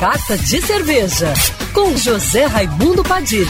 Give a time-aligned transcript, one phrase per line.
[0.00, 1.34] Carta de Cerveja,
[1.74, 3.44] com José Raimundo Padilha.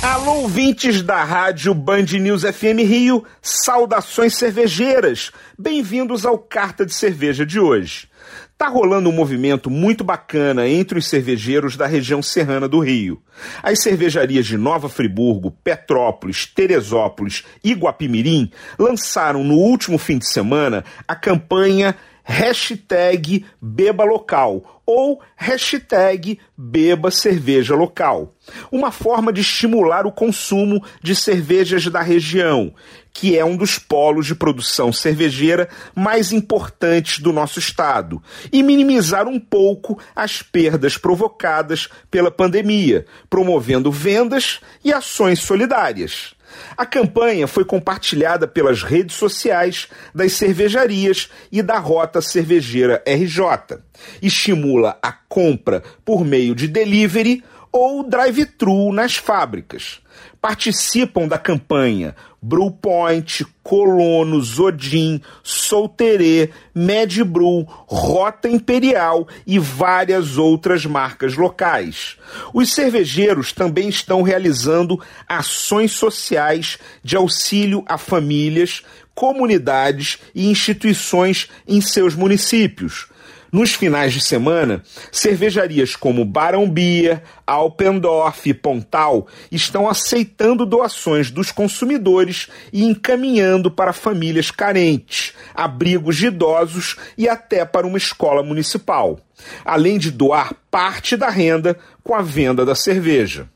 [0.00, 5.32] Alô, ouvintes da rádio Band News FM Rio, saudações cervejeiras.
[5.58, 8.08] Bem-vindos ao Carta de Cerveja de hoje.
[8.56, 13.20] Tá rolando um movimento muito bacana entre os cervejeiros da região serrana do Rio.
[13.60, 20.84] As cervejarias de Nova Friburgo, Petrópolis, Teresópolis e Guapimirim lançaram no último fim de semana
[21.08, 28.34] a campanha hashtag Beba Local ou hashtag Beba Cerveja Local.
[28.70, 32.74] Uma forma de estimular o consumo de cervejas da região,
[33.12, 39.28] que é um dos polos de produção cervejeira mais importantes do nosso estado, e minimizar
[39.28, 46.34] um pouco as perdas provocadas pela pandemia, promovendo vendas e ações solidárias.
[46.76, 53.78] A campanha foi compartilhada pelas redes sociais das cervejarias e da Rota Cervejeira RJ.
[54.20, 60.00] Estimula a compra por meio de delivery ou drive-thru nas fábricas.
[60.40, 62.14] Participam da campanha
[62.44, 72.16] Brewpoint, Colono, Zodin, Solterê, Medbrew, Rota Imperial e várias outras marcas locais.
[72.52, 78.82] Os cervejeiros também estão realizando ações sociais de auxílio a famílias,
[79.14, 83.06] comunidades e instituições em seus municípios
[83.52, 91.52] nos finais de semana, cervejarias como Barão Bia, Alpendorf e Pontal estão aceitando doações dos
[91.52, 99.20] consumidores e encaminhando para famílias carentes, abrigos de idosos e até para uma escola municipal,
[99.62, 103.46] além de doar parte da renda com a venda da cerveja.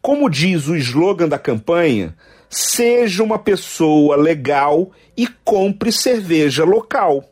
[0.00, 2.14] Como diz o slogan da campanha,
[2.48, 7.31] seja uma pessoa legal e compre cerveja local.